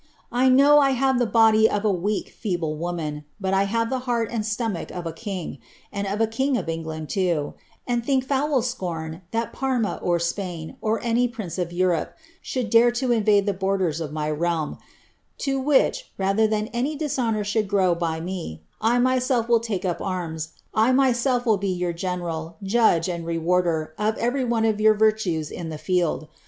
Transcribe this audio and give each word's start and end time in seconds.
I 0.31 0.49
know] 0.49 0.81
have 0.81 1.17
tlie 1.17 1.31
body 1.31 1.69
of 1.69 1.85
a 1.85 1.91
weak, 1.93 2.29
feeble 2.29 2.75
woiuan; 2.75 3.23
but 3.39 3.53
I 3.53 3.67
ban 3.71 3.89
the 3.89 3.99
heart 4.09 4.29
and 4.31 4.43
atomach 4.43 4.89
of 4.89 5.05
a 5.05 5.13
king'— 5.13 5.59
and 5.93 6.07
of 6.07 6.19
a 6.19 6.25
king 6.25 6.57
of 6.57 6.65
EogUnd 6.65 7.07
too, 7.07 7.53
and 7.85 8.03
think 8.03 8.25
foul 8.25 8.63
scorn 8.63 9.21
thai 9.31 9.45
Parma 9.53 9.99
or 10.01 10.17
Spain, 10.17 10.75
or 10.81 10.99
any 11.03 11.29
{Hinee 11.29 11.59
of 11.59 11.71
Europe, 11.71 12.17
shooU 12.43 12.67
dar& 12.67 12.89
10 12.89 13.11
invade 13.11 13.45
ifae 13.45 13.59
borders 13.59 14.01
of 14.01 14.11
my 14.11 14.31
realm; 14.31 14.79
to 15.37 15.59
which, 15.59 16.11
rather 16.17 16.47
Ihaii 16.47 16.71
any 16.73 16.95
di« 16.95 17.05
honuur 17.05 17.45
should 17.45 17.67
grow 17.67 17.95
bj 17.95 18.59
I 18.81 19.19
take 19.61 19.85
up 19.85 20.01
aims— 20.01 20.49
i 20.73 20.91
myself 20.91 21.43
Till 21.43 21.57
be 21.57 21.69
your 21.69 21.93
general, 21.93 22.57
judge, 22.63 23.07
ai 23.07 23.19
'cry 23.21 23.37
one 24.45 24.65
of 24.65 24.81
your 24.81 24.95
Tirtues 24.97 25.55
la 25.55 25.69
the 25.69 25.77
field. 25.77 26.27